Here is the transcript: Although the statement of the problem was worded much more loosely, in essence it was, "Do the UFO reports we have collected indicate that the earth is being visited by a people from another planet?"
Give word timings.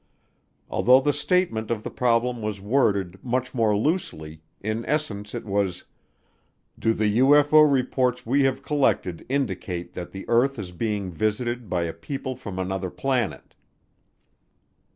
Although 0.67 1.01
the 1.01 1.13
statement 1.13 1.69
of 1.69 1.83
the 1.83 1.91
problem 1.91 2.41
was 2.41 2.59
worded 2.59 3.19
much 3.23 3.53
more 3.53 3.77
loosely, 3.77 4.41
in 4.59 4.83
essence 4.87 5.35
it 5.35 5.45
was, 5.45 5.83
"Do 6.79 6.91
the 6.95 7.19
UFO 7.19 7.71
reports 7.71 8.25
we 8.25 8.41
have 8.45 8.63
collected 8.63 9.23
indicate 9.29 9.93
that 9.93 10.11
the 10.11 10.27
earth 10.27 10.57
is 10.57 10.71
being 10.71 11.11
visited 11.11 11.69
by 11.69 11.83
a 11.83 11.93
people 11.93 12.35
from 12.35 12.57
another 12.57 12.89
planet?" 12.89 13.53